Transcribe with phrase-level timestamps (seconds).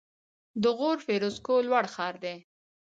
[0.61, 2.25] د غور فیروزکوه لوړ ښار و